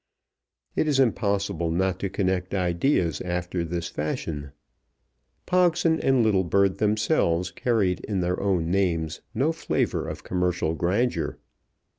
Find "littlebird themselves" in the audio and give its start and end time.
6.25-7.51